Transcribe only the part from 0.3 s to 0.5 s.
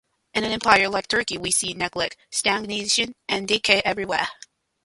In